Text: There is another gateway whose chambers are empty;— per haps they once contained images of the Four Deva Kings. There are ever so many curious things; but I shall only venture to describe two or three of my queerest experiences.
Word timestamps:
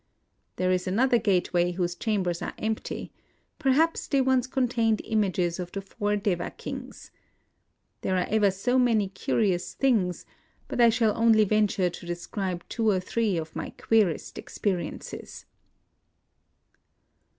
There 0.55 0.71
is 0.71 0.87
another 0.87 1.19
gateway 1.19 1.73
whose 1.73 1.93
chambers 1.93 2.41
are 2.41 2.55
empty;— 2.57 3.11
per 3.59 3.73
haps 3.73 4.07
they 4.07 4.19
once 4.19 4.47
contained 4.47 4.99
images 5.05 5.59
of 5.59 5.71
the 5.71 5.81
Four 5.83 6.15
Deva 6.15 6.49
Kings. 6.49 7.11
There 8.01 8.17
are 8.17 8.25
ever 8.27 8.49
so 8.49 8.79
many 8.79 9.09
curious 9.09 9.75
things; 9.75 10.25
but 10.67 10.81
I 10.81 10.89
shall 10.89 11.15
only 11.15 11.43
venture 11.43 11.91
to 11.91 12.05
describe 12.07 12.67
two 12.67 12.89
or 12.89 12.99
three 12.99 13.37
of 13.37 13.55
my 13.55 13.69
queerest 13.77 14.39
experiences. 14.39 15.45